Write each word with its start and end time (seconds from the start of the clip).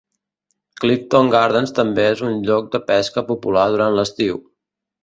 Clifton 0.83 1.29
Gardens 1.35 1.75
també 1.81 2.07
és 2.15 2.25
un 2.31 2.35
lloc 2.49 2.73
de 2.79 2.83
pesca 2.89 3.27
popular 3.33 3.71
durant 3.77 4.01
l'estiu. 4.01 4.45